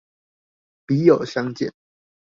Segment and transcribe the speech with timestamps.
[0.87, 1.71] 筆友相見